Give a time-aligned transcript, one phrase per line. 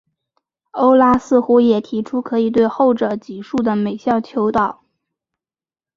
[0.71, 4.81] 欧拉似乎也提出可以对后者级数的每项求导。